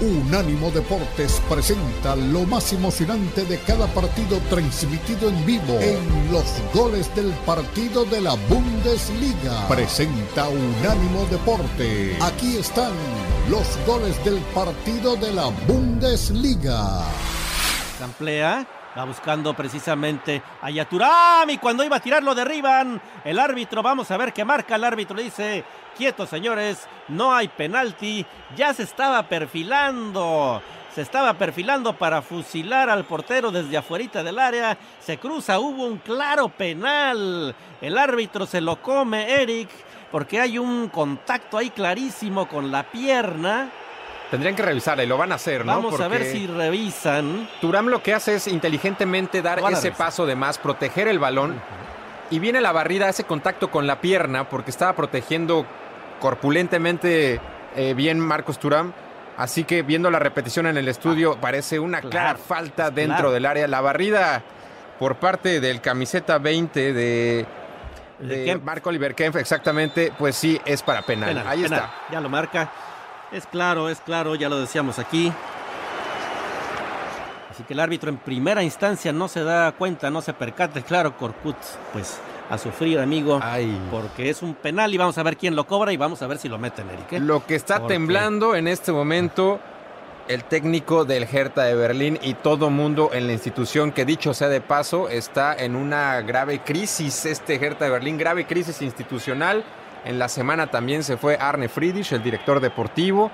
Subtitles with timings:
[0.00, 6.44] Unánimo Deportes presenta lo más emocionante de cada partido transmitido en vivo en los
[6.74, 9.66] goles del partido de la Bundesliga.
[9.68, 12.16] Presenta Unánimo Deporte.
[12.20, 12.92] Aquí están
[13.48, 17.02] los goles del partido de la Bundesliga.
[17.96, 23.00] Se amplía, va buscando precisamente a Yaturam y cuando iba a tirar lo derriban.
[23.24, 25.64] El árbitro, vamos a ver qué marca el árbitro, dice,
[25.96, 28.24] quietos señores, no hay penalti,
[28.56, 30.62] ya se estaba perfilando.
[30.94, 34.78] Se estaba perfilando para fusilar al portero desde afuera del área.
[34.98, 37.54] Se cruza, hubo un claro penal.
[37.82, 39.68] El árbitro se lo come, Eric
[40.10, 43.70] porque hay un contacto ahí clarísimo con la pierna.
[44.30, 45.72] Tendrían que revisarla y lo van a hacer, ¿no?
[45.72, 47.48] Vamos a ver si revisan.
[47.60, 51.60] Turam lo que hace es inteligentemente dar ese paso de más, proteger el balón.
[52.30, 55.64] Y viene la barrida, ese contacto con la pierna, porque estaba protegiendo
[56.18, 57.40] corpulentemente
[57.76, 58.92] eh, bien Marcos Turam.
[59.36, 63.46] Así que viendo la repetición en el estudio, ah, parece una clara falta dentro del
[63.46, 63.68] área.
[63.68, 64.42] La barrida
[64.98, 67.46] por parte del camiseta 20 de
[68.18, 71.42] de Marco Oliver Kempf, exactamente, pues sí, es para penal.
[71.46, 71.92] Ahí está.
[72.10, 72.70] Ya lo marca.
[73.32, 75.32] Es claro, es claro, ya lo decíamos aquí.
[77.50, 80.82] Así que el árbitro en primera instancia no se da cuenta, no se percate.
[80.82, 81.56] Claro, Corcut,
[81.92, 83.40] pues a sufrir, amigo,
[83.90, 86.38] porque es un penal y vamos a ver quién lo cobra y vamos a ver
[86.38, 87.12] si lo meten, Eric.
[87.14, 87.20] ¿eh?
[87.20, 89.58] Lo que está temblando en este momento
[90.28, 94.48] el técnico del Hertha de Berlín y todo mundo en la institución que dicho sea
[94.48, 99.64] de paso está en una grave crisis este Hertha de Berlín, grave crisis institucional.
[100.06, 103.30] En la semana también se fue Arne Friedrich, el director deportivo.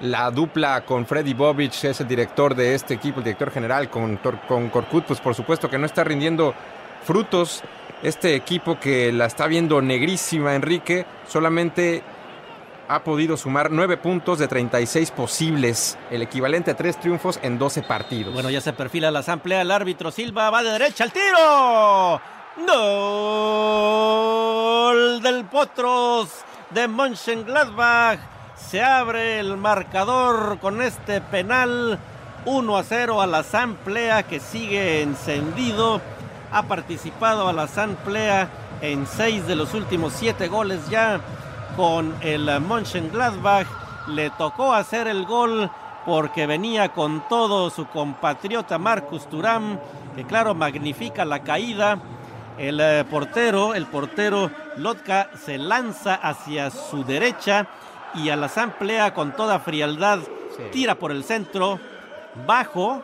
[0.00, 4.16] La dupla con Freddy Bobic es el director de este equipo, el director general con,
[4.16, 4.70] con
[5.06, 6.54] pues por supuesto que no está rindiendo
[7.04, 7.62] frutos.
[8.02, 12.02] Este equipo que la está viendo negrísima, Enrique, solamente
[12.88, 17.82] ha podido sumar 9 puntos de 36 posibles, el equivalente a 3 triunfos en 12
[17.82, 18.34] partidos.
[18.34, 22.20] Bueno, ya se perfila la asamblea, el árbitro Silva va de derecha al tiro.
[22.66, 24.73] Gol
[25.50, 26.28] Potros
[26.70, 28.18] de Mönchengladbach.
[28.56, 31.98] Se abre el marcador con este penal
[32.44, 36.00] 1 a 0 a la asamblea que sigue encendido.
[36.52, 38.48] Ha participado a la asamblea
[38.80, 41.20] en 6 de los últimos 7 goles ya
[41.76, 43.66] con el Mönchengladbach.
[44.08, 45.70] Le tocó hacer el gol
[46.04, 49.78] porque venía con todo su compatriota Marcus Turam,
[50.14, 51.98] que claro, magnifica la caída.
[52.58, 57.66] El eh, portero, el portero Lotka se lanza hacia su derecha
[58.14, 60.20] y a la asamblea con toda frialdad
[60.70, 61.80] tira por el centro,
[62.46, 63.02] bajo,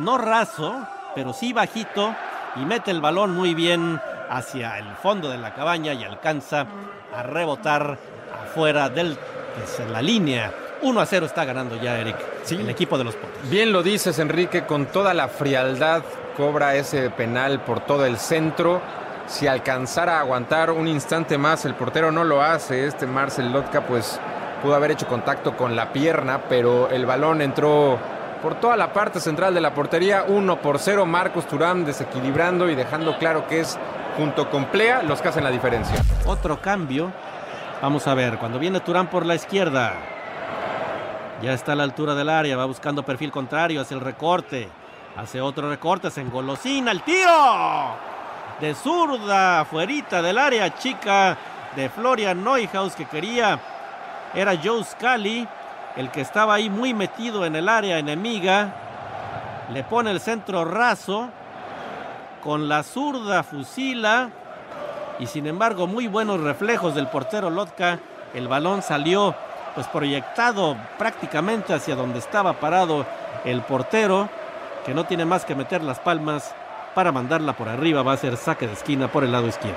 [0.00, 0.74] no raso,
[1.14, 2.14] pero sí bajito
[2.56, 6.66] y mete el balón muy bien hacia el fondo de la cabaña y alcanza
[7.14, 7.98] a rebotar
[8.44, 9.16] afuera de
[9.54, 10.52] pues, la línea.
[10.80, 12.54] 1 a 0 está ganando ya Eric, sí.
[12.56, 13.50] el equipo de los Potros.
[13.50, 16.02] Bien lo dices Enrique, con toda la frialdad
[16.38, 18.80] cobra ese penal por todo el centro.
[19.26, 22.86] Si alcanzara a aguantar un instante más, el portero no lo hace.
[22.86, 24.20] Este Marcel Lotka pues
[24.62, 27.98] pudo haber hecho contacto con la pierna, pero el balón entró
[28.40, 30.26] por toda la parte central de la portería.
[30.28, 33.76] 1 por 0, Marcos Turán desequilibrando y dejando claro que es
[34.16, 36.00] junto con Plea los que hacen la diferencia.
[36.24, 37.10] Otro cambio.
[37.82, 39.94] Vamos a ver, cuando viene Turán por la izquierda.
[41.42, 44.68] Ya está a la altura del área, va buscando perfil contrario, hace el recorte.
[45.16, 47.96] Hace otro recorte, se engolosina el tiro.
[48.60, 51.36] De zurda, fuerita del área chica
[51.74, 53.58] de Florian Neuhaus que quería.
[54.34, 55.46] Era Joe Scully,
[55.96, 58.74] el que estaba ahí muy metido en el área enemiga.
[59.72, 61.28] Le pone el centro raso
[62.42, 64.30] con la zurda fusila
[65.18, 67.98] y sin embargo muy buenos reflejos del portero Lotka.
[68.34, 69.34] El balón salió
[69.74, 73.06] pues proyectado prácticamente hacia donde estaba parado
[73.44, 74.28] el portero,
[74.88, 76.54] que no tiene más que meter las palmas
[76.94, 78.02] para mandarla por arriba.
[78.02, 79.76] Va a ser saque de esquina por el lado izquierdo.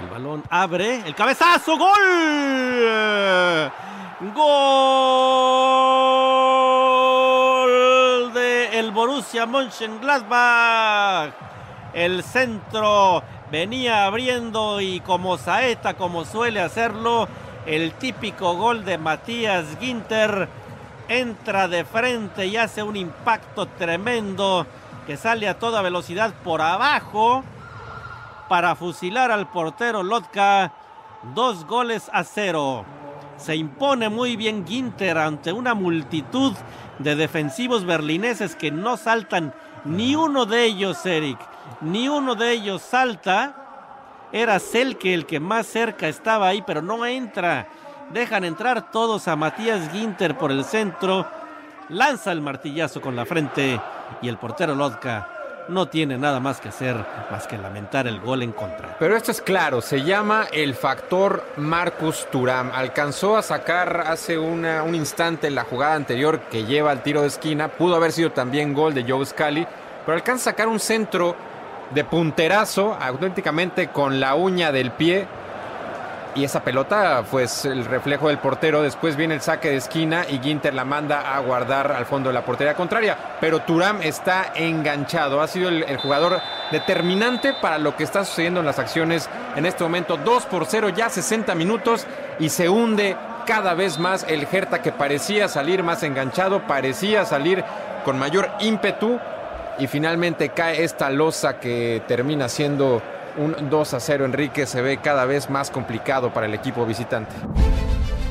[0.00, 3.70] El balón abre, el cabezazo, gol.
[4.34, 4.72] Gol
[8.34, 11.32] de el Borussia Mönchengladbach.
[11.92, 13.22] El centro
[13.52, 17.28] venía abriendo y como saeta, como suele hacerlo,
[17.64, 20.48] el típico gol de Matías Ginter
[21.08, 24.66] entra de frente y hace un impacto tremendo
[25.06, 27.44] que sale a toda velocidad por abajo
[28.48, 30.72] para fusilar al portero Lotka.
[31.34, 32.84] Dos goles a cero.
[33.36, 36.52] Se impone muy bien Ginter ante una multitud
[36.98, 39.54] de defensivos berlineses que no saltan.
[39.84, 41.38] Ni uno de ellos, Eric,
[41.80, 43.56] ni uno de ellos salta.
[44.32, 47.68] Era Selke el que más cerca estaba ahí, pero no entra.
[48.12, 51.26] Dejan entrar todos a Matías Ginter por el centro.
[51.88, 53.80] Lanza el martillazo con la frente
[54.22, 55.28] y el portero Lodka
[55.68, 56.94] no tiene nada más que hacer
[57.30, 58.96] más que lamentar el gol en contra.
[58.98, 62.70] Pero esto es claro, se llama el factor Marcus Turam.
[62.72, 67.28] Alcanzó a sacar hace una, un instante la jugada anterior que lleva al tiro de
[67.28, 67.68] esquina.
[67.68, 69.66] Pudo haber sido también gol de Joe Scali,
[70.04, 71.34] pero alcanza a sacar un centro
[71.92, 75.26] de punterazo, auténticamente con la uña del pie
[76.34, 78.82] y esa pelota pues, el reflejo del portero.
[78.82, 82.34] Después viene el saque de esquina y Ginter la manda a guardar al fondo de
[82.34, 83.16] la portería contraria.
[83.40, 85.40] Pero Turam está enganchado.
[85.40, 86.40] Ha sido el, jugador
[86.72, 90.16] determinante para lo que está sucediendo en las acciones en este momento.
[90.16, 92.06] 2 por 0, ya 60 minutos
[92.38, 93.16] y se hunde
[93.46, 97.62] cada vez más el Hertha que parecía salir más enganchado, parecía salir
[98.04, 99.18] con mayor ímpetu
[99.78, 103.02] y finalmente cae esta losa que termina siendo
[103.36, 107.34] un 2 a 0 Enrique se ve cada vez más complicado para el equipo visitante.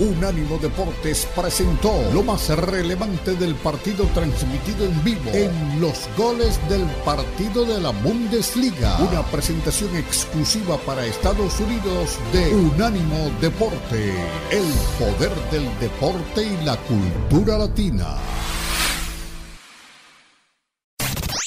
[0.00, 6.84] Unánimo Deportes presentó lo más relevante del partido transmitido en vivo en los goles del
[7.04, 8.96] partido de la Bundesliga.
[9.00, 14.14] Una presentación exclusiva para Estados Unidos de Unánimo Deporte.
[14.52, 18.16] El poder del deporte y la cultura latina.